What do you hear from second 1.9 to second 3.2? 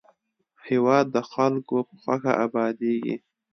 خوښه ابادېږي.